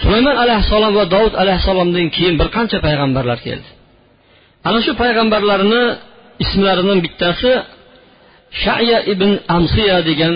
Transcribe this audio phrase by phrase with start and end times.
[0.00, 3.68] sulaymon alayhissalom va dovud alayhissalomdan keyin bir qancha payg'ambarlar keldi.
[4.68, 5.82] Ana shu payg'ambarlarni
[6.44, 7.50] ismlaridan bittasi
[8.62, 10.34] shaya ibn amsiya degan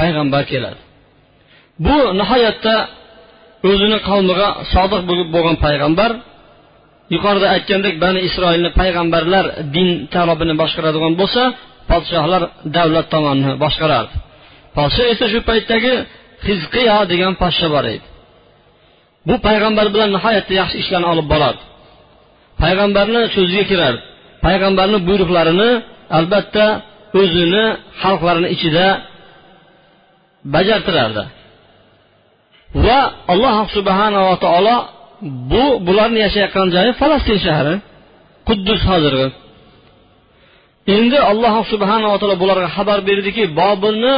[0.00, 0.80] payg'ambar keladi.
[1.86, 2.74] Bu nihoyatda
[3.70, 5.02] o'zini qavmiga sodiq
[5.34, 6.10] bo'lgan payg'ambar.
[7.14, 11.42] Yuqorida aytgandek bani isroilni payg'ambarlar din tarobini boshqaradigan bo'lsa
[11.90, 12.42] podshohlar
[12.76, 14.16] davlat tomonini boshqarardi
[14.76, 15.92] podshoh esa shu paytdagi
[16.48, 18.06] hizqiya degan podsho bor edi.
[19.28, 21.62] Bu payg'ambar bilan nihoyatda yaxshi ishlarni olib borardi
[22.62, 23.94] payg'ambarni so'ziga kirar
[24.44, 25.70] payg'ambarni buyruqlarini
[26.18, 26.66] albatta
[27.20, 27.64] o'zini
[28.02, 28.86] xalqlarini ichida
[30.54, 31.22] bajartirardi.
[32.86, 33.00] Va
[33.32, 34.76] alloh subhanava taolo
[35.52, 37.74] bu bularni yashayotgan joyi falastin shahri
[38.48, 39.28] quddus hozirgi.
[40.96, 44.14] Endi alloh subhanava taolo bularga xabar berdiki bobilni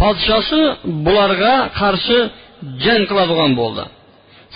[0.00, 0.60] podshosi
[1.06, 2.18] bularga qarshi
[2.84, 3.84] jang qiladigan bo'ldi.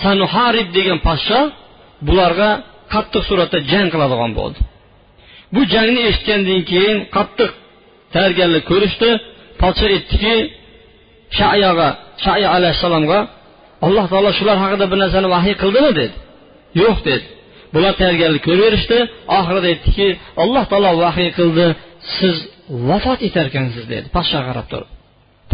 [0.02, 1.40] Sanuharib degan podsho
[2.08, 2.50] bularga
[2.94, 4.60] qattiq suratda jang qiladigan bo'ldi.
[5.54, 7.50] Bu jangni eshitgandan keyin qattiq
[8.14, 9.10] tayyorgarlik ko'rishdi.
[9.62, 10.34] Podsho aytdiki
[11.38, 11.88] shayoga
[12.24, 13.18] shayo alayhissalomga
[13.86, 16.16] alloh taolo shular haqida bir narsani vahiy qildimi dedi.
[16.82, 17.26] Yo'q dedi.
[17.74, 18.98] Bular tayyorgarlik ko'raverishdi
[19.38, 20.08] oxirida aytdiki
[20.42, 21.66] alloh taolo vahiy qildi.
[22.16, 22.36] Siz
[22.88, 24.06] vafot etarkansiz dedi.
[24.16, 24.88] Podshoga qarab turib.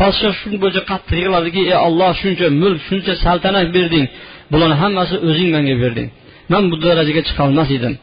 [0.01, 4.07] Podshoh shu bo'yicha qattiq yig'ladiki ey olloh shuncha mulk shuncha saltanat berding.
[4.53, 6.09] Bularni hammasi o'zing menga berding.
[6.53, 7.95] Man bu darajaga chiqolmas edim.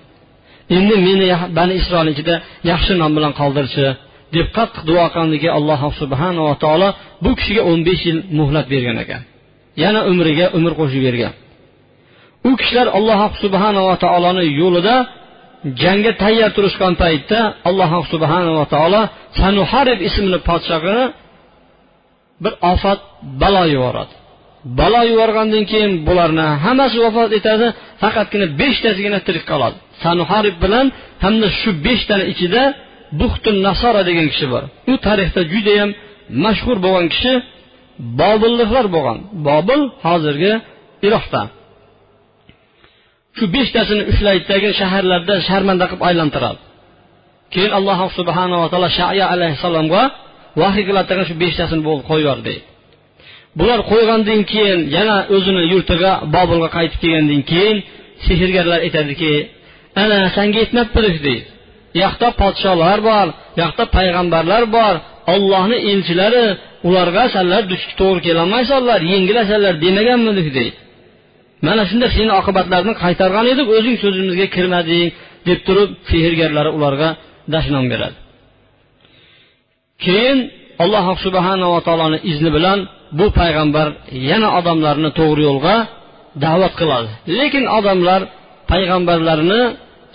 [0.78, 2.36] Endi meni bani isroil ichida
[2.72, 3.86] yaxshi nom bilan qoldirchi
[4.36, 6.90] deb qattiq duo qilgandiki alloh subhanava taolo
[7.24, 9.22] bu kishiga o'n besh yil muhlat bergan ekan.
[9.84, 11.34] Yana umriga umr qo'shib bergan.
[12.50, 14.96] U kishilar alloh subhanava taoloni yo'lida
[15.82, 19.02] jangga tayyor turishgan paytda alloh subhanava taolo
[19.40, 20.98] sanuharib ismli podshohga
[22.44, 23.00] bir ofat
[23.42, 24.14] balo yuboradi.
[24.80, 27.68] Balo yuborgandan keyin bularni hammasi vafot etadi
[28.02, 29.78] faqatgina beshtasigina tirik qoladi.
[30.04, 30.86] Sanuharib bilan
[31.24, 32.64] hamda shu beshtani ichida
[33.20, 34.64] buxtun nasora degan kishi bor.
[34.92, 35.90] U tarixda judayam
[36.44, 37.34] mashhur bo'lgan kishi
[38.22, 39.18] bobilliklar bo'lgan.
[39.48, 40.54] Bobil hozirgi
[41.08, 41.42] iroqda.
[43.38, 46.60] Shu beshtasini ushlaydidagi shaharlarda sharmanda qilib aylantiradi.
[47.54, 50.04] Keyin alloh subhanava taolo shaya alayhissalomga
[50.62, 52.40] vahiy qiladigan shu beshtasini qo'yib yubor
[53.60, 57.78] bular qo'ygandan keyin yana o'zini yurtiga bobilga qaytib kelgandan keyin
[58.28, 59.34] sehrgarlar aytadiki
[60.02, 61.46] ana sanga yetmabmidik deydi.
[62.04, 63.28] Yoqda podsholar bor
[63.62, 64.96] yoqda payg'ambarlar bor
[65.34, 66.46] ollohni elchilari
[66.88, 70.78] ularga sanlar duch to'g'ri kelolmaysanlar yengilasanlar demaganmidik deydi.
[71.68, 75.06] Mana shunda seni oqibatlarini qaytargan edik o'zing so'zimizga kirmading
[75.48, 77.10] deb turib sehrgarlar ularga
[77.54, 78.18] dashnom beradi.
[80.04, 80.38] Keyin
[80.84, 82.80] alloh subhanava taoloni izni bilan
[83.20, 83.88] bu payg'ambar
[84.30, 85.76] yana odamlarni to'g'ri yo'lga
[86.46, 87.10] da'vat qiladi.
[87.40, 88.22] Lekin odamlar
[88.72, 89.62] payg'ambarlarni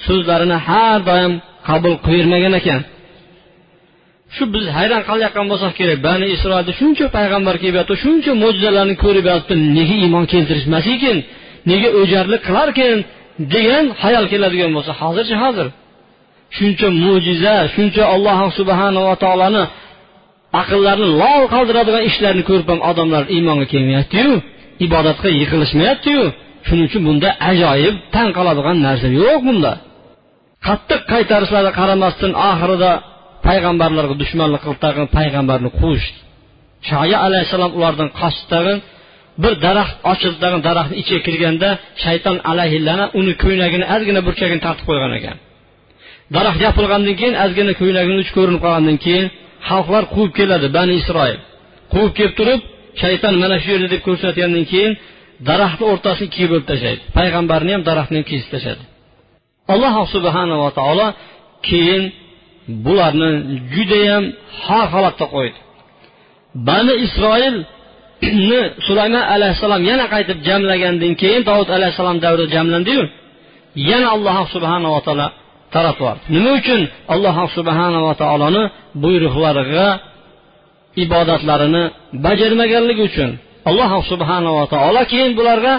[0.06, 1.32] so'zlarini har doim
[1.68, 2.80] qabul qilavermagan ekan.
[4.34, 5.98] Shu biz hayron qolayotgan bo'lsak kerak.
[6.08, 9.54] Bani isroilda shuncha payg'ambar kelyapti shuncha mo'jizalarni ko'rib yotibdi.
[9.78, 11.18] Nega iymon keltirishmas ekan?
[11.70, 12.96] Nega o'jarlik qilarkan
[13.54, 15.66] degan hayol keladigan bo'lsa hozircha hozir
[16.56, 19.62] shuncha mo'jiza shuncha alloh subhanava taoloni
[20.62, 24.32] aqllarni lol qoldiradigan ishlarni ko'rib ham odamlar iymonga kelmayaptiyu
[24.86, 26.22] ibodatga yiqilishmayaptiyu.
[26.66, 29.72] Shuning uchun bunda ajoyib tan qoladigan narsa yo'q bunda.
[30.66, 32.90] Qattiq qaytarishlarga qaramasdan oxirida
[33.46, 36.18] payg'ambarlarga dushmanlik qilib tag'in payg'ambarni quvishdi
[36.88, 38.78] shoya alayhissalom ulardan qochdi tag'in
[39.42, 41.68] bir daraxt ochildi tag'in daraxtni ichiga kirganda
[42.04, 45.36] shayton alayhillana uni ko'ylagini ozgina burchagini tortib qo'ygan ekan.
[46.34, 49.26] Daraxt yopilgandan keyin ozgina ko'ylagini uchi ko'rinib qolgandan keyin
[49.68, 51.38] xalqlar quvib keladi bani isroil.
[51.92, 52.60] Quvib kelib turib
[53.02, 54.92] shayton mana shu yerda deb ko'rsatgandan keyin
[55.48, 58.82] daraxtni o'rtasini ikkiga bo'lib tashlaydi payg'ambarni ham daraxtni ham kesib tashladi.
[59.72, 61.06] Alloh subhanava taolo
[61.68, 62.02] keyin
[62.86, 63.30] bularni
[63.74, 64.24] judayam
[64.64, 65.58] har holatda qo'ydi.
[66.68, 67.60] Bani isroilni
[68.86, 73.02] sulaymon alayhissalom yana qaytib jamlagandan keyin dovud alayhissalom davrida jamlandiyu
[73.90, 75.26] yana alloh subhanava taolo
[75.74, 76.80] taratib nima uchun
[77.14, 78.62] alloh subhanava taoloni
[79.02, 79.86] buyruqlariga
[81.04, 81.82] ibodatlarini
[82.26, 83.30] bajarmaganligi uchun
[83.68, 85.74] alloh subhanava taolo keyin bularga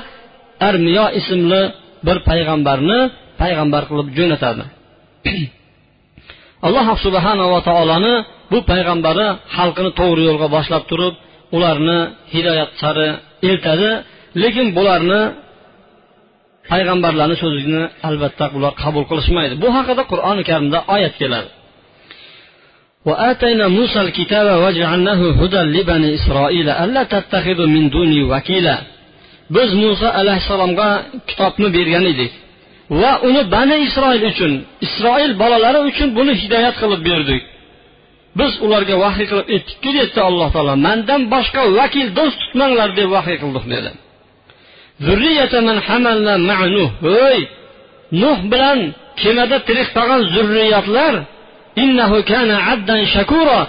[0.70, 1.62] armiyo ismli
[2.08, 3.00] bir payg'ambarni
[3.42, 4.64] payg'ambar qilib jo'natadi.
[6.68, 8.14] Alloh subhanava taoloni
[8.52, 11.14] bu payg'ambari xalqini to'g'ri yo'lga boshlab turib
[11.56, 12.00] ularni
[12.34, 13.08] hidoyat sari
[13.50, 13.90] eltadi
[14.42, 15.22] lekin bularni
[16.71, 21.51] payg'ambarlarni so'zini albatta ular qabul qilishmaydi bu haqida qur'oni karimda oyat keladi
[23.11, 28.77] وآتينا موسى الكتاب وجعلناه هدى لبني إسرائيل ألا تتخذوا من دوني وكيلا
[29.51, 30.89] biz muso alayhissalomga
[31.29, 32.33] kitobni bergan edik
[33.01, 34.53] va uni bani isroil uchun
[34.87, 37.43] isroil bolalari uchun buni hidoyat qilib berdik
[38.39, 43.37] biz ularga vahiy qilib aytdikki dedi alloh taolo mandan boshqa vakil do'st tutmanglar deb vahiy
[43.43, 43.91] qildik dedi
[47.07, 47.39] voy
[48.23, 48.79] nuh bilan
[49.21, 51.15] kemada tirik qolgan zurriyatlar
[51.85, 53.61] innahu kana abdan shakura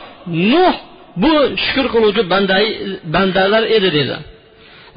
[0.54, 0.76] nuh
[1.22, 1.32] bu
[1.64, 2.24] shukur qiluvchi
[3.14, 4.18] bandalar edi dedi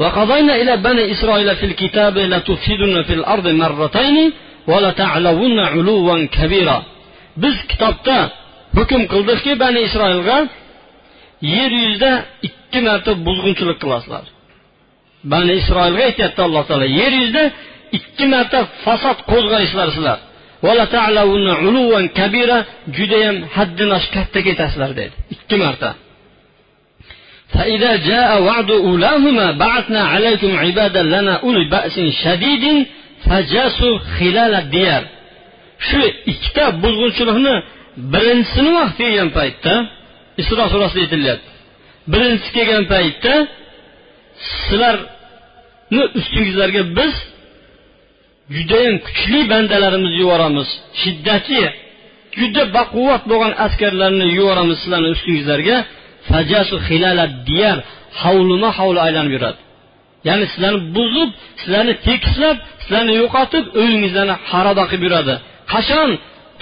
[0.02, 4.16] وقضينا إلى بني إسرائيل في الكتاب لتفسدن في الأرض مرتين
[4.70, 6.78] ولتعلون علوا كبيرا
[7.42, 8.18] biz kitobda
[8.78, 10.38] hukm qildikki bani isroilga
[11.56, 12.12] yer yuzida
[12.46, 14.24] ikki marta buzg'unchilik qilasizlar
[15.32, 17.44] bani isroilga aytyapti alloh taolo yer yuzida
[17.98, 20.18] ikki marta fasod qo'zg'aysizlar sizlar
[22.96, 25.90] judayam haddan oshib katta ketasizlar dedi ikki marta
[27.54, 32.64] فإذا جاء وعد أولاهما بعثنا عليكم عبادا لنا أولي بأس شديد
[33.26, 35.04] فجاسوا خلال الديار
[35.88, 36.00] shu
[36.32, 37.54] ikkita buzg'unchilikni
[38.12, 39.74] birinchisini vaqti kelgan paytda
[40.40, 41.50] isro surasida aytilyapti
[42.12, 43.34] birinchisi kelgan paytda
[44.66, 45.04] sizlarni
[46.19, 47.13] ustingizlarga biz
[48.55, 50.69] judayam kuchli bandalarimizni yuboramiz.
[51.01, 51.63] Shiddatli
[52.39, 55.77] juda baquvvat bo'lgan askarlarni yuboramiz sizlarni ustingizlarga.
[58.23, 59.59] Hovlima hovli aylanib yuradi.
[60.27, 61.29] Ya'ni sizlarni buzib
[61.61, 65.33] sizlarni tekislab sizlarni yo'qotib uyingizlarni xaroba qilib yuradi.
[65.73, 66.09] Qachon?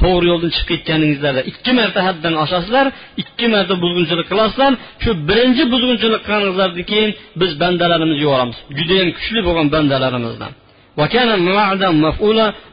[0.01, 2.85] To'g'ri yo'ldan chiqib ketganingizlarda ikki marta haddan oshasizlar
[3.21, 4.71] ikki marta buzg'unchilik qilasizlar.
[5.03, 7.11] Shu birinchi buzg'unchilik qilganingizlardan keyin
[7.41, 8.57] biz bandalarimizni yuboramiz.
[8.77, 10.51] Judayam kuchli bo'lgan bandalarimizdan.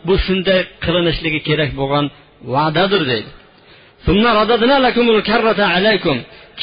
[0.09, 2.05] Bu shunday qilinishligi kerak bo'lgan
[2.55, 3.31] va'dadir deydi.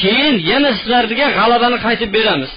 [0.02, 2.52] Keyin yana sizlarga g'alabani qaytib beramiz.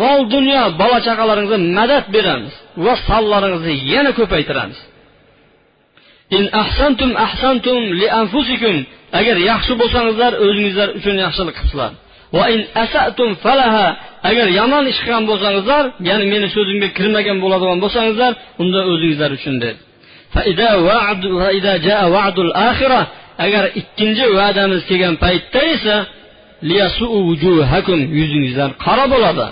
[0.00, 4.78] Mol dunyo bola chaqalaringizga madad beramiz va sonlaringizni yana ko'paytiramiz.
[6.36, 8.76] In ahsantum ahsantum li anfusikum.
[9.20, 11.92] Agar yaxshi bo'lsangizlar o'zingizlar uchun yaxshilik qilibsizlar
[12.36, 13.86] va in asatum falaha.
[14.30, 18.32] Agar yomon ish qilgan bo'lsangizlar ya'ni meni so'zimga kirmagan bo'ladigan bo'lsangizlar
[18.62, 19.80] unda o'zingizlar uchun dedi
[23.44, 25.96] agar ikkinchi va'damiz kelgan paytda esa
[28.20, 29.46] yuzingizlar qora bo'ladi.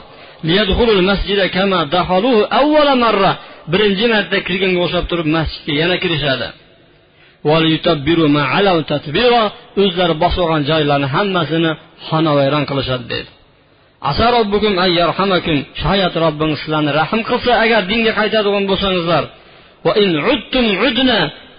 [3.73, 6.49] Birinchi marta kirganga o'xshab turib masjidga yana kirishadi.
[9.83, 11.71] O'zlari bosib olgan joylarni hammasini
[12.09, 13.31] xonavayron qilishadi dedi.
[15.83, 19.25] Shoyat robbingiz sizlarni rahm qilsa agar dinga qaytadigan bo'lsangizlar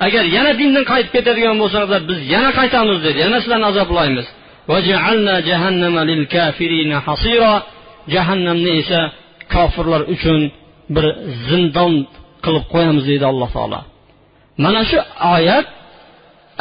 [0.06, 3.18] agar yana dindan qaytib ketadigan bo'lsangizlar biz yana qaytamiz dedi.
[3.26, 4.28] Yana sizlarni azoblaymiz.
[8.14, 9.00] Jahannamni esa
[9.54, 10.40] kofirlar uchun
[10.96, 11.06] bir
[11.50, 11.94] zindon
[12.44, 13.80] qilib qo'yamiz deydi alloh taolo.
[14.64, 15.00] Mana shu
[15.36, 15.68] oyat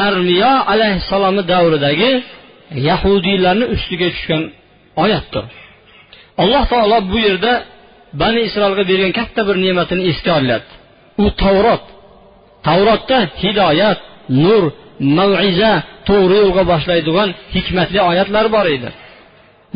[0.06, 2.10] armiyo alayhissalomni davridagi
[2.88, 4.42] yahudiylarni ustiga tushgan
[5.04, 5.44] oyatdir.
[6.42, 7.52] Alloh taolo bu yerda
[8.22, 10.74] bani isroilga bergan katta bir ne'matini esga olyapti.
[11.22, 11.84] U tavrot
[12.66, 13.98] tavrotda hidoyat
[14.44, 14.62] nur
[15.18, 15.72] maviza
[16.08, 18.88] to'g'ri yo'lga boshlaydigan hikmatli oyatlar bor edi.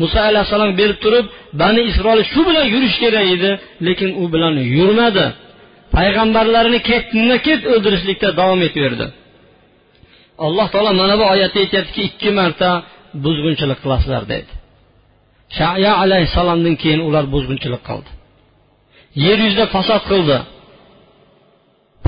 [0.01, 1.25] Muso alayhissalom berib turib
[1.61, 3.51] bani isroil shu bilan yurish kerak edi
[3.87, 5.25] lekin u bilan yurmadi.
[5.95, 9.05] Payg'ambarlarini ketma ket o'ldirishlikda davom etaverdi
[10.45, 12.69] alloh taolo mana bu oyatda aytyaptiki ikki marta
[13.25, 14.51] buzg'unchilik qilasizlar dedi
[15.57, 18.09] shaya alayhissalomdan keyin ular buzg'unchilik qildi.
[19.25, 20.37] Yer yuzida fasod qildi.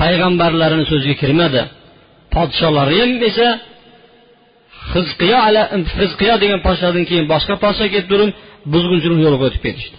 [0.00, 1.62] Payg'ambarlarini so'ziga kirmadi.
[2.34, 3.48] Podsholari ham esa
[4.94, 5.38] hizqiyo
[6.00, 8.30] hizqiyo degan podshodan keyin boshqa podsho kelib turib
[8.72, 9.96] buzg'unchilik yo'liga o'tib ketishdi.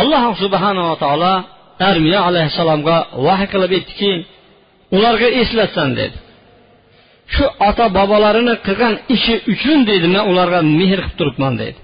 [0.00, 1.34] Alloh subhanava taolo
[1.90, 4.10] armiya alayhissalomga vahiy qilib aytdiki
[4.96, 6.16] ularga eslatsan dedi.
[7.34, 11.78] Shu ota bobolarini qilgan ishi uchun deydi man ularga mehr qilib turibman deydi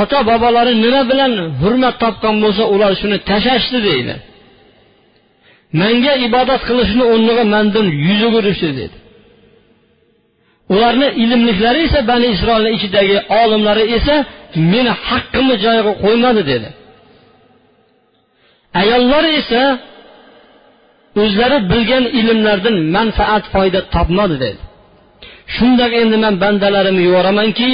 [0.00, 4.14] ota bobolari nima bilan hurmat topgan bo'lsa ular shuni tashlashdi deydi
[5.80, 8.96] manga ibodat qilishni o'rniga mandan yuz o'girishdi dedi.
[10.72, 14.14] Ularni ilmliklari esa bani isroilni ichidagi olimlari esa
[14.72, 16.68] meni haqqimni joyiga qo'ymadi dedi.
[18.80, 19.62] Ayollar esa
[21.22, 24.62] o'zlari bilgan ilmlardan manfaat foyda topmadi dedi.
[25.54, 27.70] Shundoq endi man bandalarimni yuboramanki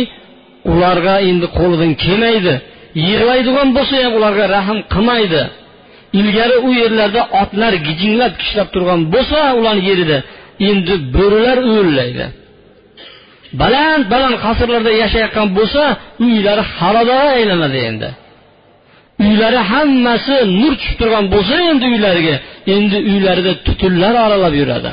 [0.72, 2.54] ularga endi qo'lidan kelmaydi.
[3.08, 5.42] Yig'laydigan bo'lsa ham ularga rahm qilmaydi.
[6.20, 10.18] Ilgari u yerlarda otlar gijinglab kishlab turgan bo'lsa ularni yerida
[10.70, 12.26] endi bo'rilar uvillaydi
[13.62, 15.82] baland baland qasrlarda yashayotgan bo'lsa
[16.26, 18.08] uylari xarobaga aylanadi endi.
[19.24, 22.36] Uylari hammasi nur tushib turgan bo'lsa endi uylariga
[22.74, 24.90] endi uylarida tutunlar oralab yuradi.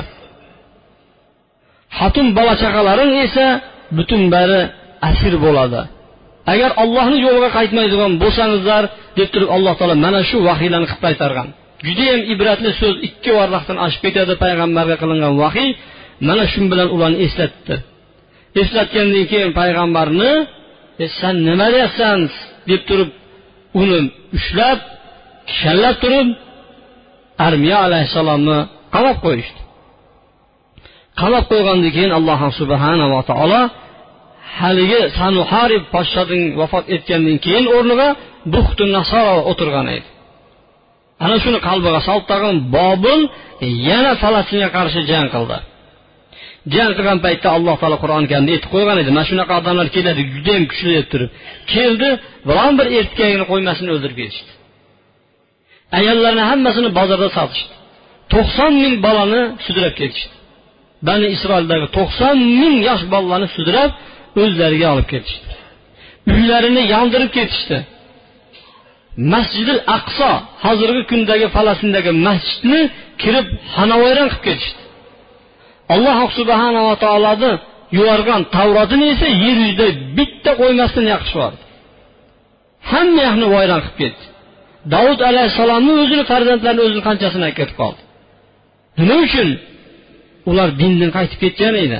[1.98, 3.46] Xotin bola chaqalaring esa
[3.96, 4.60] butun bari
[5.10, 5.80] asir bo'ladi.
[6.52, 8.82] Agar ollohni yo'liga qaytmaydigan bo'lsangizlar
[9.18, 11.48] deb turib alloh taolo mana shu vahiylarni qilib qaytargan.
[11.86, 15.70] Judayam ibratli so'z ikki varaqdan oshib ketadi payg'ambarga qilingan vahiy
[16.28, 17.76] mana shu bilan ularni eslatdi.
[18.64, 20.32] Eslatgandan keyin payg'ambarni
[21.02, 22.18] e, san nima deyapsan?
[22.70, 23.10] deb turib
[23.80, 23.98] uni
[24.38, 24.78] ushlab
[25.48, 26.28] kishallab turib
[27.46, 28.58] armiya alayhissalomni
[28.94, 29.60] qamab qo'yishdi.
[31.20, 33.62] Qamab qo'ygandan keyin alloh subhanava taolo
[34.58, 38.08] haligi sanuharib podshoning vafot etgandan keyin o'rniga
[38.54, 40.08] buxti nasoro o'tirgan edi.
[41.24, 43.20] Ana shuni qalbiga solib tag'in bobil
[43.88, 45.58] yana falastinga qarshi jang qildi.
[46.74, 50.64] Jang qilgan paytda alloh taolo qur'oni karimda aytib qo'ygan edi mana shunaqa odamlar keladi judayam
[50.70, 51.30] kuchli deb turib.
[51.72, 52.08] Keldi
[52.48, 54.50] biron bir erkagini qo'ymasini o'ldirib ketishdi.
[55.98, 57.72] Ayollarni hammasini bozorda sotishdi.
[58.32, 60.34] To'qson ming bolani sudrab ketishdi.
[61.08, 63.90] Bani isroildagi to'qson ming yosh bolalarni sudrab
[64.42, 65.46] o'zlariga olib ketishdi.
[66.34, 67.78] Uylarini yondirib ketishdi.
[69.32, 70.30] Masjidi aqso
[70.64, 72.80] hozirgi kundagi falastindagi masjidni
[73.22, 74.80] kirib xonavayron qilib ketishdi.
[75.94, 77.52] Alloh subhanava taoloni
[77.96, 81.62] yuborgan tavrotini esa yer yuzida bitta qo'ymasdan yoqib yubordi
[82.90, 84.24] hamma yoqni vayron qilib ketdi.
[84.94, 88.00] Davud alayhissalomni o'zini farzandlarini o'zini qanchasini ketib qoldi?
[89.00, 89.48] Nima uchun?
[90.50, 91.98] Ular dindan qaytib ketgan edi.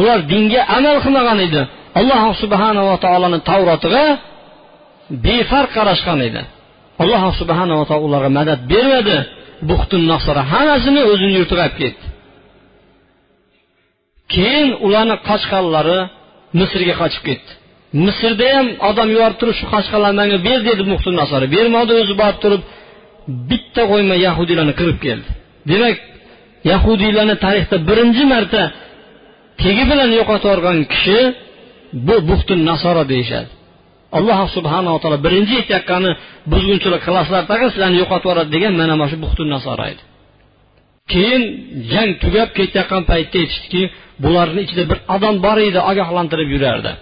[0.00, 1.62] Ular dinga amal qilmagan edi.
[1.98, 4.04] Alloh subhanava taoloni tavrotiga
[5.26, 6.42] befarq qarashgan edi.
[7.02, 9.16] Alloh subhanava taolo ularga madad bermadi.
[9.68, 12.04] Buxtun nasra hammasini o'zini yurtiga olib ketdi.
[14.34, 15.98] Keyin ularni qochqanlari
[16.60, 17.50] misrga qochib ketdi.
[18.06, 22.38] Misrda ham odam yuborib turib shu qochqanlarni manga ber dedi muhsin nasora bermadi o'zi borib
[22.44, 22.62] turib
[23.50, 25.28] bitta qo'ymay yahudiylarni kirib keldi.
[25.70, 25.96] Demak
[26.72, 28.62] yahudiylarni tarixda birinchi marta
[29.62, 31.18] tegi bilan yo'qotib yuborgan kishi
[32.06, 33.50] bu buxtun nasoro deyishadi.
[34.18, 36.10] Alloh subhanava taolo birinchi aytayotgani
[36.52, 40.02] buzg'unchilik qilasizlar tag'in sizlarni yo'qotib yuboradi degan mana mana shu buxtun nasoro edi.
[41.12, 41.42] Keyin
[41.92, 43.82] jang tugab ketayotgan paytda aytishdiki
[44.24, 46.92] bularni ichida bir odam bor edi ogohlantirib yurardi.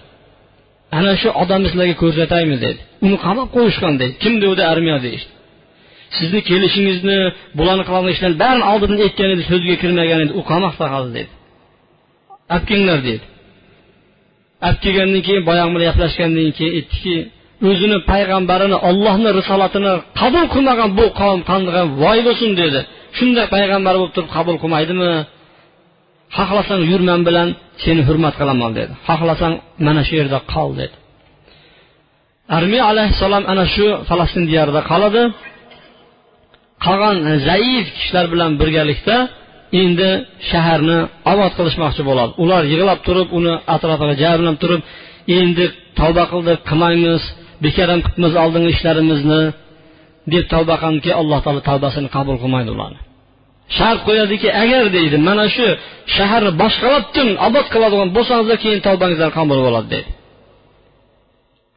[0.97, 2.79] Ana shu odamni sizlarga ko'rsataymi dedi.
[3.05, 4.13] Uni qamab qo'yishgan dedi.
[4.23, 5.31] Kim degandi armiya deyishdi.
[6.17, 7.17] Sizni kelishingizni
[7.57, 10.31] bularni qilgan ishlarni barini oldindan aytgan edi so'ziga kirmagan edi.
[10.39, 11.31] U qamoqda qoldi dedi.
[12.53, 13.25] Olib kelinglar dedi.
[14.67, 17.15] Olib kelgandan keyin boyagi bilan gaplashgandan keyin aytdiki
[17.69, 22.79] o'zini payg'ambarini ollohni risolatini qabul qilmagan bu qavm qanday voy bo'lsin dedi.
[23.17, 25.11] Shunday payg'ambar bo'lib turib qabul qilmaydimi?
[26.37, 27.47] Xohlasang yur man bilan
[27.83, 28.93] seni hurmat qilaman dedi.
[29.07, 29.53] Xohlasang
[29.87, 30.95] mana shu yerda qol dedi.
[32.57, 35.21] Armiya alayhissalom ana shu falastin diyorida qoladi.
[36.85, 39.15] Qolgan e, zaif kishilar bilan birgalikda
[39.81, 40.09] endi
[40.49, 40.99] shaharni
[41.31, 42.31] obod qilishmoqchi bo'ladi.
[42.43, 44.81] Ular yig'lab turib uni atrofiga jamlab turib
[45.39, 45.65] endi
[45.99, 47.21] tavba qildik qilmaymiz
[47.65, 49.41] bekor ham qilibmiz oldingi ishlarimizni
[50.33, 52.99] deb tavba qilganki alloh taolo tavbasini qabul qilmaydi ularni.
[53.77, 55.67] Shart qo'yadiki agar deydi mana shu
[56.15, 60.09] shaharni boshqalabdin obod qiladigan bo'lsangizlar keyin tavbangizlar qabul bo'ladi deydi.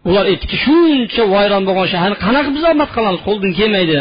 [0.08, 3.98] Ular aytdiki shuncha vayron bo'lgan shaharni qanaqa biz obod qilamiz qo'ldan kelmaydi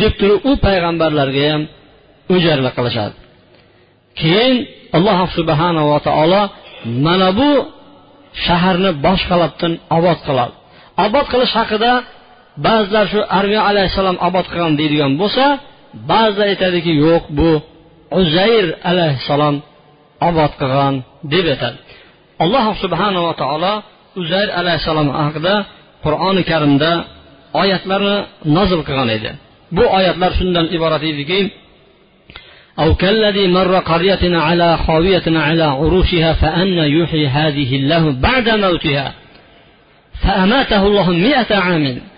[0.00, 1.62] deb turib u payg'ambarlarga ham
[2.34, 3.16] o'jarlik qilishadi.
[4.20, 4.54] Keyin
[4.96, 6.42] alloh subhanava taolo
[7.06, 7.50] mana bu
[8.44, 10.54] shaharni boshqalabdan obod qiladi.
[11.04, 11.92] Obod qilish haqida
[12.65, 15.45] ba'zilar shu armiya alayhissalom obod qilgan deydigan bo'lsa
[16.11, 17.51] ba'zilar aytadiki yo'q bu
[18.19, 19.55] uzayr alayhissalom
[20.29, 20.95] obod qilgan
[21.33, 21.77] deb aytadi
[22.43, 23.73] alloh subhanava taolo
[24.21, 25.55] uzayr alayhissalom haqida
[26.05, 26.91] qur'oni karimda
[27.61, 28.17] oyatlarni
[28.57, 29.31] nozil qilgan edi
[29.75, 31.41] bu oyatlar shundan iborat ediki
[32.79, 39.13] أو كالذي مر قرية على خاوية على عروشها فأنا يحيي هذه الله بعد موتها
[40.23, 42.10] فأماته الله مئة عام ثم بعثه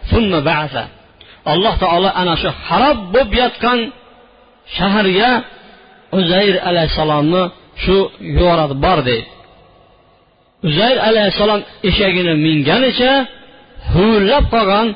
[1.52, 3.78] alloh taolo ana shu harob bo'lib yotgan
[4.76, 5.30] shaharga
[6.18, 7.42] uzayr alayhissalomni
[7.82, 7.96] shu
[8.36, 9.28] yuboradi bor deydi
[10.68, 13.12] uzayr alayhissalom eshagini minganicha
[13.92, 14.86] huvillab qolgan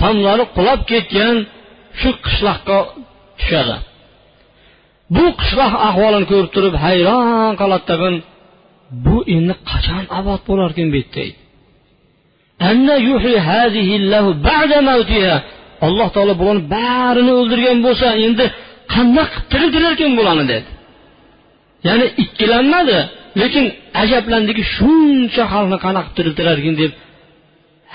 [0.00, 1.34] tomlari qulab ketgan
[2.00, 2.78] shu qishloqqa
[3.38, 3.76] tushadi.
[5.14, 8.16] Bu qishloq ahvolini ko'rib turib hayron qoladi tag'in
[9.04, 11.24] bu endi qachon obod bo'larkan bu yerda?
[15.86, 18.44] Alloh taolo bularni barini o'ldirgan bo'lsa endi
[18.94, 20.68] qandoq qilib tiriltirarkan bularni dedi
[21.86, 22.98] ya'ni ikkilanmadi
[23.40, 23.64] lekin
[24.02, 26.92] ajablandiki shuncha xalqni qanaqa tiriltirar ekan deb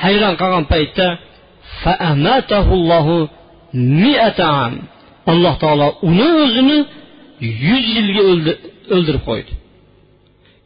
[0.04, 1.08] hayron qolgan paytda
[5.32, 6.78] alloh taolo uni o'zini
[7.68, 8.22] yuz yilga
[8.96, 9.52] o'ldirib qo'ydi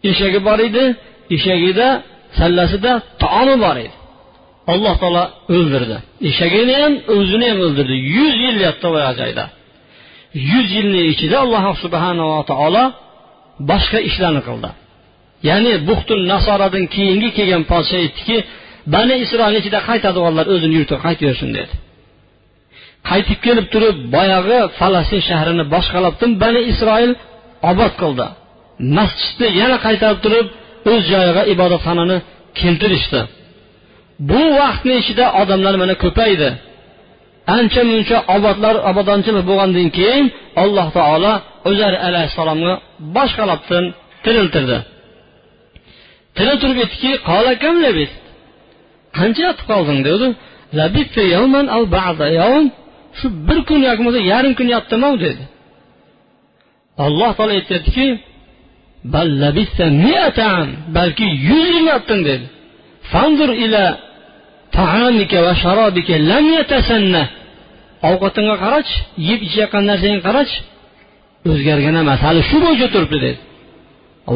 [0.09, 0.83] eshagi bor edi
[1.35, 1.87] eshagida
[2.39, 2.91] sallasida
[3.23, 3.95] taomi bor edi.
[4.73, 5.23] Alloh taolo
[5.55, 5.97] o'ldirdi.
[6.29, 7.95] Eshagini ham o'zini ham o'ldirdi.
[8.15, 9.45] Yuz yil yotdi boya joyda.
[10.51, 12.83] Yuz yilni ichida alloh subhanava taolo
[13.71, 14.69] boshqa ishlarni qildi.
[15.49, 18.37] Ya'ni buxtul nasoradan keyingi kelgan podsho aytdiki
[18.93, 21.73] bani isroilni ichida qaytadiganlar o'zini yurtiga qaytaversin dedi.
[23.09, 27.11] Qaytib kelib turib boyagi falastin shahrini boshqalabdan bani isroil
[27.71, 28.27] obod qildi.
[28.97, 30.47] Masjidni yana qaytarib turib
[30.91, 32.17] o'z joyiga ibodatxonani
[32.59, 33.21] keltirishdi.
[34.29, 36.49] Bu vaqtni ichida odamlar mana ko'paydi.
[37.57, 40.25] Ancha muncha obodlar obodonchilik bo'lgandan keyin
[40.63, 41.33] alloh taolo
[41.69, 42.73] uzar alayhissalomni
[43.15, 43.83] boshqalabdan
[44.23, 44.77] tiriltirdi.
[46.37, 47.11] Tiriltirib aytdiki
[49.17, 49.99] qancha yotib qolding?
[50.09, 50.27] dedi
[53.19, 55.43] shu bir kun yoki bo'lmasa yarim kun yotdimu dedi.
[57.05, 58.05] Alloh taolo aytyaptiki
[60.95, 62.45] balki yuz yil yotdim dedi.
[63.11, 63.83] Fanzur ila
[64.77, 67.23] taamika va sharobika lam yatasanna.
[68.09, 68.95] Ovqatingga qarachi
[69.29, 70.57] yeb ichayotgan narsangga qarachi
[71.51, 72.19] o'zgargan emas.
[72.27, 73.39] Hali shu bo'yicha turibdi dedi.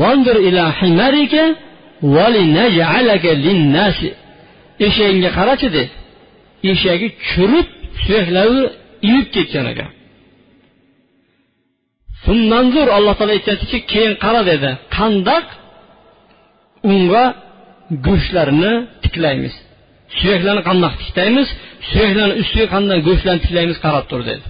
[0.01, 1.43] Vanzur ila himarika
[2.15, 2.25] va
[3.45, 4.09] linnasi.
[4.87, 5.89] Eshagingga qarachi dedi.
[6.71, 7.67] Eshagi churib
[8.03, 8.61] suyaklari
[9.07, 9.89] iyib ketgan ekan.
[12.53, 14.69] Manzur alloh taolo aytyaptiki keyin qara dedi.
[14.97, 15.45] Qandoq
[16.91, 17.25] unga
[18.07, 18.73] go'shtlarini
[19.03, 19.53] tiklaymiz.
[20.19, 21.47] Suyaklarni qandoq tiklaymiz?
[21.89, 24.45] Suyaklarni ustiga qanday go'shtlarni tiklaymiz qarab tur dedi.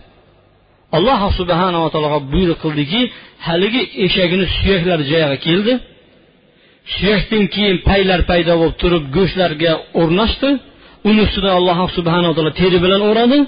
[0.97, 3.01] Alloh subhanava taologa buyruq qildiki
[3.47, 5.73] haligi eshagini suyaklari joyiga keldi.
[6.95, 10.49] Suyakdan keyin paylar paydo bo'lib turib go'shtlarga o'rnashdi.
[11.09, 13.39] Uni ustidan alloh subhanaa taolo teri bilan o'radi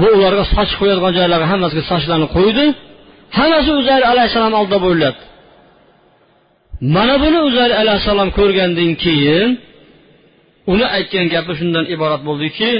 [0.00, 2.64] va ularga soch qo'yadigan joylarga hammasiga sochlarni qo'ydi.
[3.38, 5.24] Hammasi uzayr alayhissalom oldida bo'lyapti
[6.96, 9.48] mana buni uzayr alayhissalom ko'rgandan keyin
[10.72, 12.70] uni aytgan gapi shundan iborat bo'ldiki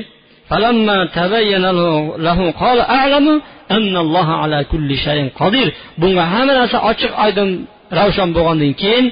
[6.00, 7.48] bunga hamma narsa ochiq oydin
[7.98, 9.06] ravshan bo'lgandan keyin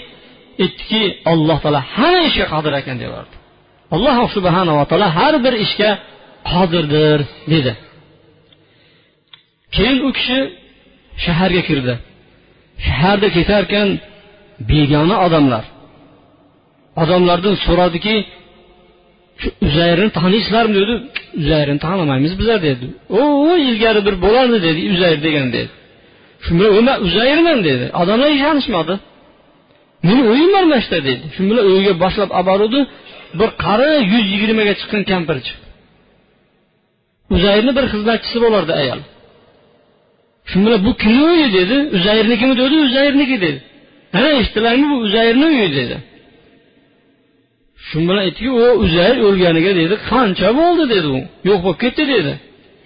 [0.63, 3.35] aytdiki alloh taolo hamma ishga qodir ekan deyordi.
[3.95, 5.91] Alloh subhanava taolo har bir ishga
[6.53, 7.19] qodirdir
[7.53, 7.73] dedi.
[9.75, 10.39] Keyin u kishi
[11.25, 11.95] shaharga kirdi.
[12.87, 13.89] Shaharda ketarkan
[14.71, 15.65] begona odamlar.
[17.03, 18.15] Odamlardan so'radiki
[19.41, 20.95] shu uzayrni taniysizlarmi dedi.
[21.43, 22.87] Uzayrni tanimaymiz bizlar dedi.
[23.21, 23.23] O
[23.69, 24.81] ilgari bir bo'lardi dedi.
[24.95, 25.71] Uzayr degan dedi.
[26.45, 27.85] Shu bilan man uzayrman dedi.
[28.01, 28.95] Odamlar tanishmadi
[30.07, 31.25] meni uyim bor mana shuda dedi.
[31.35, 32.81] Shu bilan uyiga boshlab olib boruvdi
[33.41, 35.71] bir qari yuz yigirmaga chiqqan kampir chiqdi
[37.35, 39.01] uzayrni bir xizmatchisi bo'lardi ayol.
[40.51, 43.61] Shu bilan bu kimni uyi dedi uzayrnikimi dedi uzayrniki dedi.
[44.17, 45.97] Ana eshitdilarmi bu uzayrni uyi dedi.
[47.87, 51.19] Shu bilan aytdiki u uzayr o'lganiga dedi qancha bo'ldi dedi u.
[51.49, 52.33] Yo'q bo'lib ketdi dedi.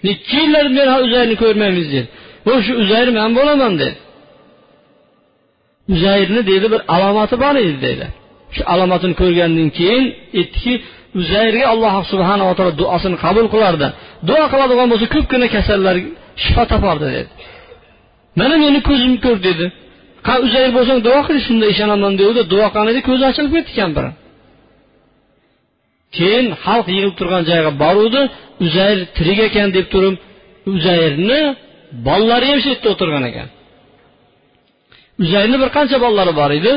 [0.07, 2.07] Necha yillardan beri uzayrni ko'rmaymiz dedi.
[2.51, 3.95] U shu uzayr man bo'laman dedi.
[5.95, 8.07] Uzayrni dedi bir alomati bor edi dedi.
[8.55, 10.05] Shu alomatini ko'rgandan keyin
[10.41, 10.73] aytdiki
[11.21, 13.89] uzayrga alloh subhanava taolo duosini qabul qilardi.
[14.29, 15.97] Duo qiladigan bo'lsa ko'pgina kasallar
[16.43, 17.31] shifo topardi dedi.
[18.39, 19.67] Mana meni ko'zim ko'r dedi.
[20.27, 24.05] Qa uzayr bo'lsang duo qil shunda ishonaman devdi duo qilgan ko'zi ochilib ketdi kampir.
[26.17, 28.21] Keyin xalq yig'ilib turgan joyga boruvdi.
[28.65, 30.15] Uzayr tirik ekan deb turib
[30.73, 31.41] uzayrni
[32.07, 33.49] bolalari ham shu yerda o'tirgan ekan.
[35.25, 36.73] Uzayrni bir qancha bolalari bor edi.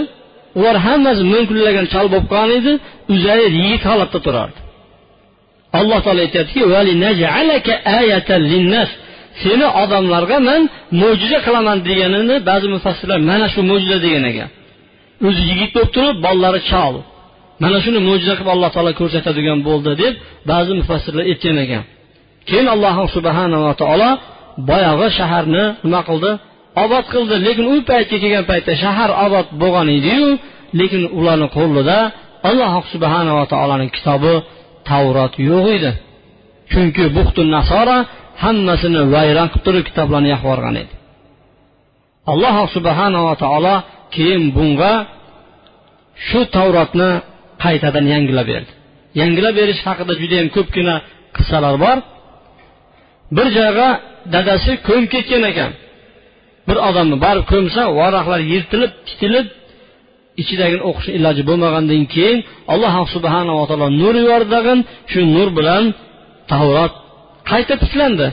[0.59, 2.73] Ular hammasi mo'nkullagan chol bo'lib qolgan edi.
[3.13, 4.59] Uzayr yigit holatda turardi.
[5.79, 6.61] Alloh taolo aytyaptiki
[9.43, 10.61] seni odamlarga man
[11.01, 14.49] mo'jiza qilaman deganini ba'zi mufassirlar mana shu mo'jiza degan ekan.
[15.27, 16.95] O'zi yigit bo'lib turib bolalari chol.
[17.63, 20.13] Mana shuni mo'jiza qilib alloh taolo ko'rsatadigan bo'ldi deb
[20.51, 21.83] ba'zi mufassirlar aytgan ekan.
[22.47, 24.09] Keyin alloh subhanava taolo
[24.69, 26.31] boyag'i shaharni nima qildi?
[26.83, 27.35] Obod qildi.
[27.47, 30.27] Lekin u paytga kelgan paytda shahar obod bo'lgan ediyu
[30.79, 31.97] lekin ularni qo'lida
[32.49, 34.33] alloh subhanava taoloni kitobi
[34.89, 35.91] tavrot yo'q edi.
[36.71, 37.97] Chunki buxtu nasora
[38.43, 40.93] hammasini vayron qilib turib kitoblarni yoqib yuborgan edi.
[42.31, 43.75] Alloh subhanava taolo
[44.15, 44.93] keyin bunga
[46.27, 47.09] shu tavrotni
[47.63, 48.71] qaytadan yangilab berdi.
[49.19, 50.95] Yangilab berish haqida judayam ko'pgina
[51.35, 51.97] qissalar bor.
[53.35, 53.87] Bir joyga
[54.33, 55.71] dadasi ko'mib ketgan ekan.
[56.67, 59.47] Bir odamni borib ko'msa varaqlar yirtilib titilib
[60.41, 62.39] ichidagini o'qishni iloji bo'lmagandan keyin
[62.73, 64.59] alloh subhanava taolo nur yubordi
[65.11, 65.83] shu nur bilan
[66.51, 66.93] tavrot
[67.49, 68.27] qayta tiklandi.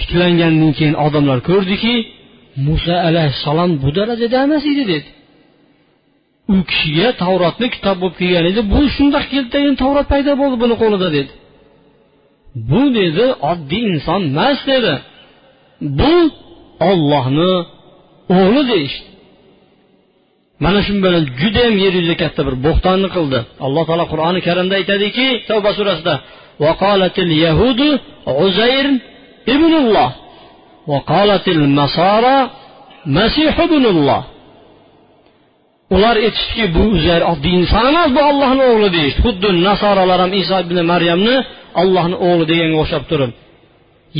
[0.00, 1.94] Tiklangandan keyin odamlar ko'rdiki
[2.66, 5.08] muso alayhissalom bu darajada emas edi dedi.
[6.52, 11.08] U kishiga tavrotni kitob bo'lib kelgan edi bu shundoq keldida tavrot paydo bo'ldi buni qo'lida
[11.16, 11.32] dedi.
[12.70, 14.94] Bu dedi oddiy inson emas dedi.
[15.98, 16.14] Bu
[16.90, 17.52] ollohni
[18.38, 19.06] o'g'li deyishdi.
[20.64, 23.38] Mana shu bilan judayam yer yuzida katta bir bo'xtonni qildi.
[23.66, 26.14] Alloh taolo qur'oni karimda aytadiki tavba surasida
[26.63, 27.81] وقالت اليهود
[28.27, 28.85] عزير
[29.55, 30.09] ابن الله
[30.87, 32.37] وقالت النصارى
[33.05, 34.23] مسيح ابن الله
[35.95, 40.55] ular aytishdiki bu uzayr oddiy inson emas bu ollohni o'g'li deyishdi xuddi nasoralar ham iso
[40.65, 41.35] ibn maryamni
[41.81, 43.31] ollohni o'g'li deganga o'xshab turib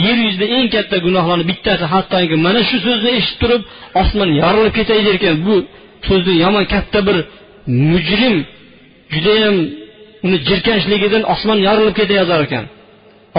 [0.03, 3.61] yer yuzida eng katta gunohlarni bittasi hattoki mana shu so'zni eshitib turib
[4.01, 5.55] osmon yorilib ketay derkan bu
[6.07, 7.17] so'zni yomon katta bir
[7.91, 8.35] mujrim
[9.13, 9.55] judayam
[10.24, 12.64] uni jirkanchligidan osmon yorilib ketayozar ekan.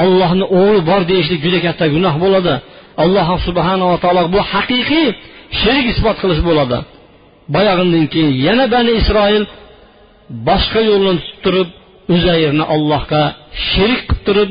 [0.03, 2.53] Ollohni o'g'li bor deyishlik juda katta gunoh bo'ladi.
[3.03, 5.07] Alloh subhanava taolo bu haqiqiy
[5.61, 6.77] shirk isbot qilish bo'ladi.
[7.55, 9.43] Boyag'idan keyin yana bani isroil
[10.47, 11.69] boshqa yo'lni tutib turib
[12.15, 13.23] uzayrni allohga
[13.69, 14.49] sherik qilib turib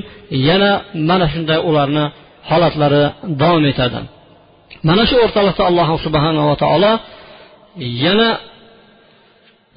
[0.49, 0.71] yana
[1.09, 2.05] mana shunday ularni
[2.51, 3.03] holatlari
[3.41, 4.01] davom etadi.
[4.89, 6.93] Mana shu o'rtalikda alloh subhanava taolo
[8.05, 8.29] yana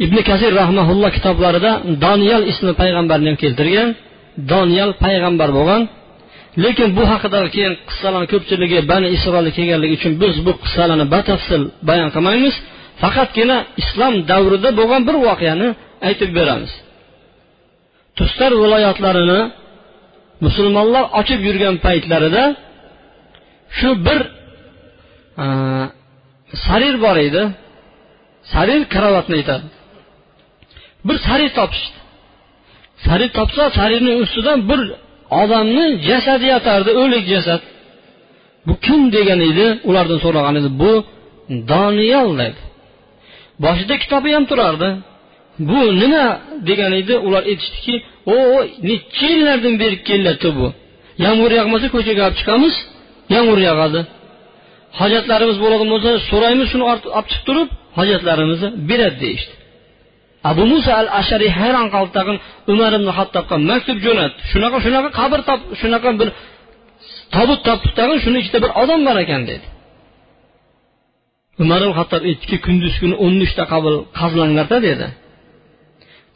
[0.04, 1.72] ibn kasir rahmaulloh kitoblarida
[2.06, 3.90] doniyal ismi payg'ambarni ham keltirgan
[4.52, 5.82] doniyal payg'ambar bo'lgan.
[6.64, 12.10] Lekin bu haqida keyin qissalarni ko'pchiligi bani isroilga kelganligi uchun biz bu qissalarni batafsil bayon
[12.16, 12.56] qilmaymiz.
[13.02, 15.68] Faqatgina islom davrida bo'lgan bir voqeani
[16.08, 16.72] aytib beramiz.
[18.18, 19.40] Tustar viloyatlarini
[20.46, 22.44] musulmonlar ochib yurgan paytlarida
[23.78, 24.20] shu bir
[25.44, 25.46] e,
[26.66, 27.44] sarir bor edi.
[28.54, 29.66] Sarir karavotni aytadi.
[31.08, 31.98] Bir sarir topishdi.
[33.06, 34.82] Sarir topsa sarirni ustidan bir
[35.42, 37.62] odamni jasadi yotardi o'lik jasad.
[38.68, 39.66] Bu kim degan edi?
[39.90, 40.70] Ulardan so'ragan edi.
[40.82, 40.92] Bu
[41.72, 42.62] doniyal dedi.
[43.64, 44.90] Boshida kitobi ham turardi.
[45.70, 46.26] Bu nima
[46.70, 47.14] degan edi?
[47.26, 47.96] Ular aytishdiki
[48.34, 48.36] o
[48.90, 50.68] necha yillardan beri kelyapti bu?
[51.26, 52.76] Yomg'ir yog'masa ko'chaga olib chiqamiz.
[53.36, 54.02] Yomg'ir yog'adi.
[55.00, 59.54] Hojatlarimiz bo'ladigan bo'lsa so'raymiz shuni olib chiqib turib hojatlarimizni beradi deyishdi.
[60.50, 62.38] Abu muso al ashariy hayron qoldi tag'in
[62.74, 66.30] umar ibn hattobga maktub jo'natdi shunaqa shunaqa qabr top shunaqa bir
[67.36, 69.66] tobut topdik tag'in shuni ichida bir odam bor ekan dedi.
[71.64, 75.08] Umar ibn hattob aytdiki kunduz kuni o'n uchta qabr qazilanglarda dedi.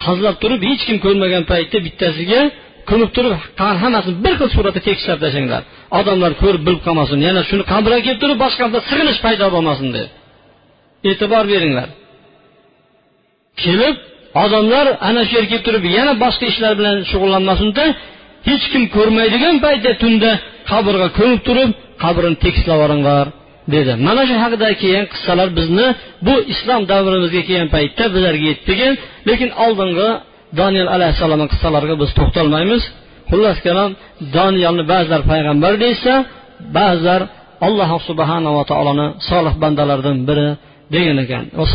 [0.05, 2.41] Qazlab turib hech kim ko'rmagan paytda bittasiga
[2.89, 3.33] ko'mib turib
[3.83, 5.61] hammasini bir xil suratda tekislab tashlanglar.
[5.99, 10.09] Odamlar ko'rib bilib qolmasin yana shuni qabrga kelib turib boshqa sig'inish paydo bo'lmasin dedi.
[11.09, 11.89] E'tibor beringlar.
[13.65, 13.95] Kelib
[14.43, 17.85] odamlar ana shu yerga kelib turib yana boshqa ishlar bilan shug'ullanmasinda
[18.49, 20.31] hech kim ko'rmaydigan paytda tunda
[20.71, 21.69] qabrga ko'mib turib
[22.03, 23.25] qabrini tekislab yuboringlar
[23.73, 23.93] dedi.
[24.07, 25.87] Mana shu haqida kelgan qissalar bizni
[26.27, 28.93] bu islom davrimizga kelgan paytda bizlarga yetmagan
[29.29, 30.09] lekin oldingi
[30.59, 32.83] doniyal alayhissalomni qissalariga biz to'xtalmaymiz.
[33.29, 33.91] Xullas kalom
[34.37, 36.13] doniyalni ba'zilar payg'ambar deyishsa
[36.77, 37.21] ba'zilar
[37.67, 40.47] alloh subhanava taoloni solih bandalaridan biri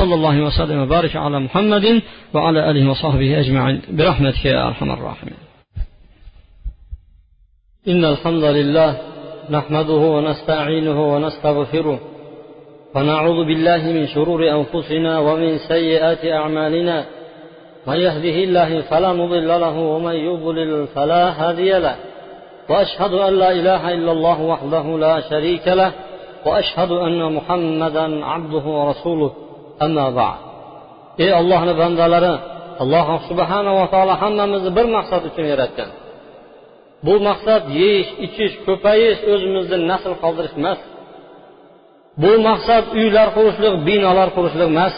[0.00, 1.96] sallallohu vasallam va baraka ala muhammadin
[2.34, 5.40] va ala alihi va sahbihi ajmain bi rahmatika ya arhamar rohimin
[7.88, 8.90] إن الحمد لله
[9.50, 11.98] نحمده ونستعينه ونستغفره
[12.94, 17.04] ونعوذ بالله من شرور أنفسنا ومن سيئات أعمالنا.
[17.86, 21.96] من يهده الله فلا مضل له ومن يضلل فلا هادي له.
[22.68, 25.92] وأشهد أن لا إله إلا الله وحده لا شريك له.
[26.45, 29.31] وأشهد أن محمدا عبده ورسوله
[29.81, 30.39] أما بعد
[31.23, 32.33] ey ollohni bandalari
[32.83, 35.89] alloh subhanava taolo hammamizni bir maqsad uchun yaratgan
[37.05, 40.79] bu maqsad yeyish ichish ko'payish o'zimizni nasl qoldirish emas
[42.21, 44.95] bu maqsad uylar qurishlik binolar qurishlik emas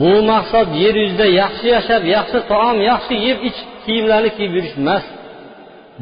[0.00, 5.04] bu maqsad yer yuzida yaxshi yashab yaxshi taom yaxshi yeb ichib kiyimlarni kiyib yurish emas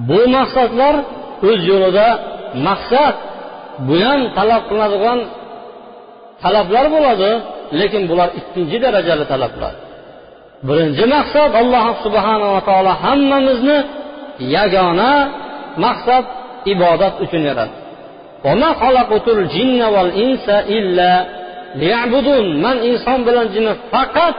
[0.09, 0.95] bu maqsadlar
[1.51, 2.09] o'z yo'lida
[2.69, 3.15] maqsad
[3.88, 5.20] bu ham talab qilinadigan
[6.44, 7.32] talablar bo'ladi
[7.80, 9.74] lekin bular ikkinchi darajali talablar.
[10.68, 13.78] Birinchi maqsad alloh subhanava taolo hammamizni
[14.56, 15.12] yagona
[15.86, 16.26] maqsad
[16.74, 17.78] ibodat uchun yaratdi.
[22.64, 24.36] Man inson bilan jinni faqat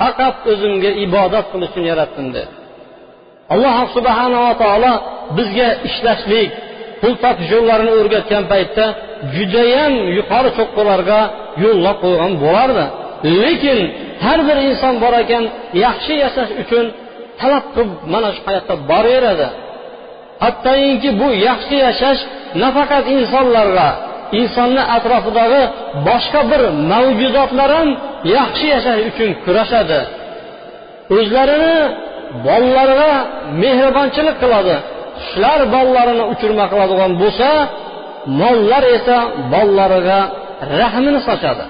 [0.00, 2.52] faqat o'zimga ibodat qilish uchun yaratdim dedi.
[3.52, 4.92] Alloh subhanava taolo
[5.36, 6.50] bizga ishlashlik
[7.00, 8.84] pul topish yo'llarini o'rgatgan paytda
[9.34, 11.20] judayam yuqori cho'qqilarga
[11.64, 12.84] yo'llab qo'ygan bo'lardi.
[13.42, 13.78] Lekin
[14.24, 15.44] har bir inson bor ekan
[15.84, 16.84] yaxshi yashash uchun
[17.40, 19.48] talab qilib mana shu hayotda boraveradi.
[20.44, 22.20] Hattoki bu yaxshi yashash
[22.62, 23.88] nafaqat insonlarga
[24.40, 25.62] insonni atrofidagi
[26.08, 27.88] boshqa bir mavjudotlar ham
[28.36, 30.00] yaxshi yashash uchun kurashadi.
[31.16, 31.76] O'zlarini
[32.46, 33.12] bolalariga
[33.62, 34.76] mehribonchilik qiladi.
[35.20, 37.48] Qushlar bollarini uchirma qiladigan bo'lsa
[38.40, 39.16] mollar esa
[39.52, 40.20] bollariga
[40.80, 41.64] rahmini sochadi.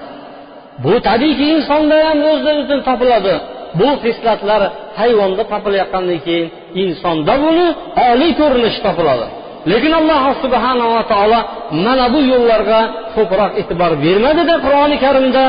[0.83, 3.33] Bu tabiiyki insonda ham o'zidan o'zi topiladi.
[3.79, 4.61] Bu xislatlar
[4.99, 6.47] hayvonda topilayotgandan keyin
[6.83, 7.67] insonda buni
[8.09, 9.27] oliy ko'rinishi topiladi.
[9.71, 11.39] Lekin alloh subhanava taolo
[11.85, 12.79] mana bu yo'llarga
[13.15, 15.43] ko'proq e'tibor bermadida qur'oni karimda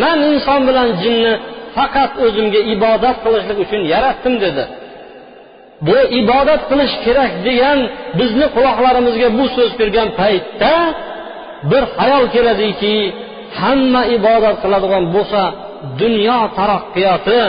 [0.00, 1.32] man inson bilan jinni
[1.76, 4.64] faqat o'zimga ibodat qilishlik uchun yaratdim dedi.
[5.86, 7.78] Bu ibodat qilish kerak degan
[8.18, 10.74] bizni quloqlarimizga bu so'z kirgan paytda
[11.70, 12.96] bir hayol keladiki
[13.60, 15.42] hamma ibodat qiladigan bo'lsa
[16.02, 17.40] dunyo taraqqiyoti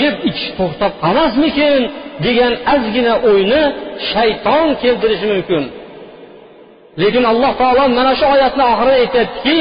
[0.00, 1.80] yeb ichish to'xtab qolmasmikin
[2.26, 3.62] degan ozgina o'yni
[4.10, 5.64] shayton keltirishi mumkin.
[7.02, 9.58] Lekin alloh taolo mana shu oyatni oxirida aytyaptiki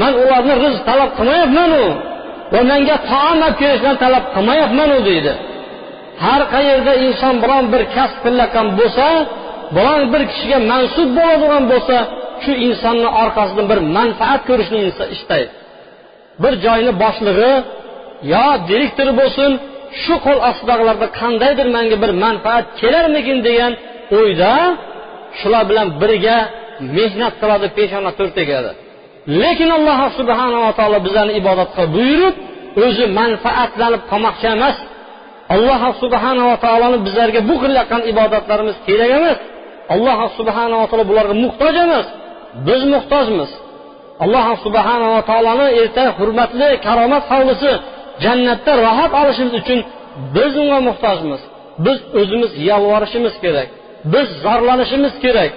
[0.00, 1.84] man ularni rizq talab qilmayapmanu.
[2.52, 5.32] Va menga taom olib kelishni talab qilmayapmanu deydi.
[6.24, 9.06] Har qayerda inson biron bir kasb qilayotgan bo'lsa
[9.76, 11.96] biron bir kishiga mansub bo'ladigan bo'lsa
[12.42, 14.80] shu insonni orqasidan bir manfaat ko'rishni
[15.16, 15.50] istaydi.
[16.42, 17.52] Bir joyni boshlig'i
[18.32, 19.50] yo direktori bo'lsin
[20.02, 23.72] shu qo'l ostidagilarda qandaydir manga bir manfaat kelarmikin degan
[24.18, 24.52] o'yda
[25.38, 26.38] shular bilan birga
[26.96, 28.70] mehnat qiladi peshona to'r tegadi.
[29.42, 32.34] Lekin alloh subhanava taolo bizlarni ibodatga buyurib
[32.84, 34.76] o'zi manfaatlanib qolmoqchi emas.
[35.54, 39.38] Alloh subhanava taoloni bizlarga bu qilayotgan ibodatlarimiz kerak emas.
[39.94, 42.06] Alloh subhanava taolo bularga muhtoj emas.
[42.66, 43.50] Biz muhtojmiz.
[44.24, 47.70] Alloh subhanava taoloni erta hurmatli karomat hovlisi
[48.24, 49.78] jannatda rohat olishimiz uchun
[50.36, 51.42] biz unga muhtojmiz.
[51.84, 53.68] Biz o'zimiz yolvorishimiz kerak.
[54.12, 55.50] Biz zorlanishimiz kerak.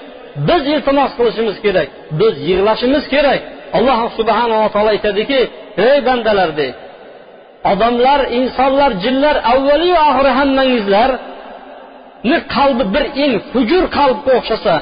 [0.48, 1.88] Biz iltimos qilishimiz kerak.
[2.20, 3.42] Biz yig'lashimiz kerak.
[3.78, 5.40] Alloh subhanava taolo aytadiki
[5.88, 6.78] ey bandalar deydi
[7.72, 14.74] odamlar insonlar jinlar avvaliyu oxiri hammangizlarni qalbi bir eng hujur qalbga o'xshasa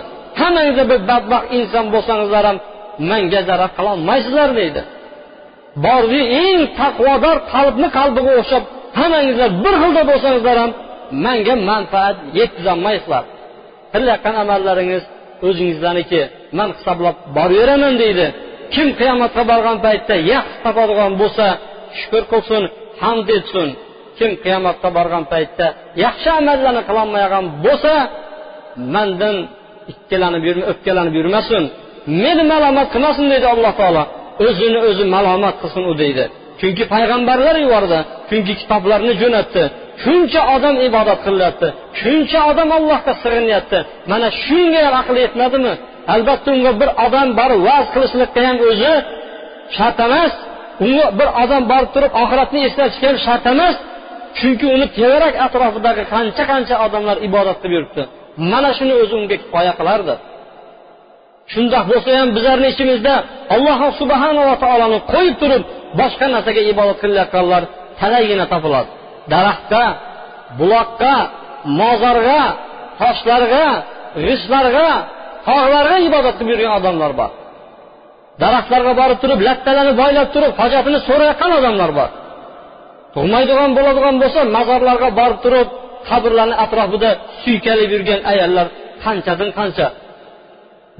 [0.42, 2.58] hammangizda bir badbaxt inson bo'lsangizlar ham
[3.12, 4.82] manga zarar qilolmaysizlar deydi.
[5.86, 8.64] Bordi eng taqvodor qalbni qalbiga o'xshab
[9.00, 10.72] hammangizlar bir xilda bo'lsangizlar ham
[11.26, 13.24] manga manfaat yetkazolmaysizlar.
[13.94, 15.04] Qilayotgan amallaringiz
[15.48, 16.22] o'zingizlarniki
[16.58, 18.26] man hisoblab boraveraman deydi.
[18.74, 21.46] Kim qiyomatga borgan paytda yaxshi topadigan bo'lsa
[22.00, 22.64] shukur qilsin
[23.04, 23.68] hamd etsin.
[24.18, 25.66] Kim qiyomatga borgan paytda
[26.06, 27.94] yaxshi amallarni qilolmagan bo'lsa
[28.96, 29.36] mandan
[29.92, 31.64] ikkilanib yurma o'pkalanib yurmasin.
[32.24, 34.04] Meni malomat qilmasin deydi alloh taolo.
[34.48, 36.26] O'zini o'zi malomat qilsin u deydi.
[36.60, 39.64] Chunki payg'ambarlar yubordi chunki kitoblarni jo'natdi.
[40.04, 41.68] Shuncha odam ibodat qilinyapti
[42.02, 43.80] shuncha odam allohga sig'inyapti
[44.12, 45.74] mana shunga ham aqli yetmadimi?
[46.14, 48.94] Albatta unga bir odam borib vaz qilishlikka ham o'zi
[49.78, 50.34] shart emas.
[50.86, 53.76] Unga bir odam borib turib oxiratni eslatishga ham shart emas.
[54.40, 58.04] Chunki uni tevarak atrofidagi qancha qancha odamlar ibodat qilib yuribdi.
[58.52, 60.16] Mana shuni o'zi unga kifoya qilardi.
[61.54, 63.16] Shundoq bo'lsa ham bizlarni ichimizda
[63.56, 65.64] alloh subhanava taoloni qo'yib turib
[66.00, 67.64] boshqa narsaga ibodat qilayotganlar
[68.02, 68.90] talaygina topiladi.
[69.34, 69.84] Daraxtga
[70.60, 71.16] buloqqa
[71.80, 72.42] mozorga
[73.02, 73.66] toshlarga
[74.26, 74.90] g'ishtlarga
[75.48, 77.32] tog'larga ibodat qilib yurgan odamlar bor.
[78.44, 82.10] Daraxtlarga borib turib lattalarni boylab turib hojatini so'rayotgan odamlar bor.
[83.16, 85.68] Tug'maydigan bo'ladigan bo'lsa mozorlarga borib turib
[86.10, 87.10] qabrlarni atrofida
[87.44, 88.68] suykalib yurgan ayollar
[89.04, 89.88] qanchadan qancha.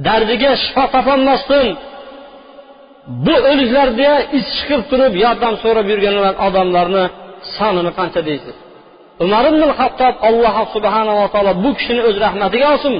[0.08, 1.68] Dardiga shifo topolmasdan
[3.26, 6.16] bu o'liklarga is chiqib turib yordam so'rab yurgan
[6.48, 7.06] odamlarni
[7.60, 8.56] sonini qancha deysiz?
[9.24, 12.96] Umar ibn hattob alloh subhanava taolo bu kishini o'z rahmatiga olsin.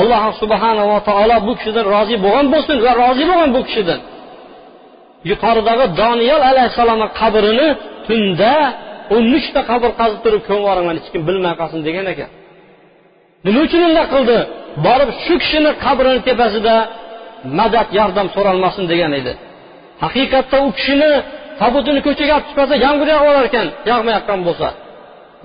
[0.00, 4.00] Alloh subhanava taolo bu kishidan rozi bo'lgan bo'lsin va rozi bo'lgan bu kishidan.
[5.30, 7.68] Yuqoridagi doniyor alayhissalomni qabrini
[8.06, 8.52] tunda
[9.14, 12.30] o'n uchta qabr qazib turib ko'mib yuboraman hech kim bilmay qolsin degan ekan.
[13.46, 14.38] Nima uchun unday qildi?
[14.86, 16.74] Borib shu kishini qabrini tepasida
[17.58, 19.32] madad yordam so'ralmasin degan edi.
[20.04, 21.10] Haqiqatda u kishini
[21.60, 24.68] tobutini ko'chaga olib chiqmasa yomg'ir yog'ib olar ekan yog'mayotgan bo'lsa.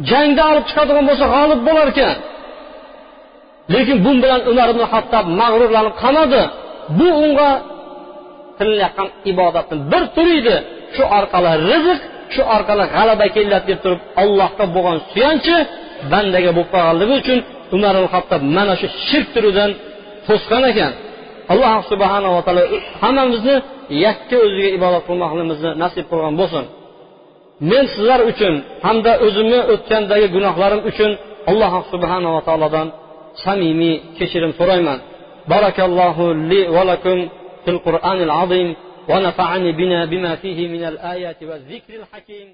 [0.09, 2.15] Jangda olib chiqadigan bo'lsa g'olib bo'lar ekan
[3.73, 6.41] lekin bu bilan umar ibn hattob mag'rurlanib qolmadi.
[6.99, 7.49] Bu unga
[8.57, 10.55] qilinayotgan ibodatni bir turi edi.
[10.95, 12.01] Shu orqali rizq
[12.33, 15.55] shu orqali g'alaba keladi deb turib allohga bo'lgan suyanchi
[16.11, 17.39] bandaga bo'lib qolganligi uchun
[17.75, 19.69] umar al hattob mana shu shirk turidan
[20.27, 20.91] to'sgan ekan.
[21.53, 22.63] Alloh subhanava taolo
[23.01, 23.55] hammamizni
[24.04, 26.64] yakka o'ziga ibodat qilmoqligimizni nasib qilgan bo'lsin
[27.70, 28.54] men sizlar uchun
[28.86, 31.10] hamda o'zimni o'tgandagi gunohlarim uchun
[31.50, 32.88] alloh subhanava taolodan
[33.44, 34.98] samimiy kechirim so'rayman
[35.52, 37.18] barakallohu li va lakum
[37.64, 38.68] fil qur'anil azim
[39.08, 42.48] ونفعني بنا بما فيه من الآيات والذكر الحكيم